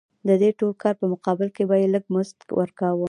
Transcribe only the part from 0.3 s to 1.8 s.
دې ټول کار په مقابل کې به